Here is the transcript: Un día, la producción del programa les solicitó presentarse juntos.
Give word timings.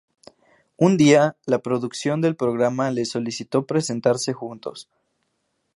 Un 0.77 0.97
día, 0.97 1.37
la 1.45 1.59
producción 1.59 2.21
del 2.21 2.35
programa 2.35 2.89
les 2.89 3.11
solicitó 3.11 3.67
presentarse 3.67 4.33
juntos. 4.33 4.89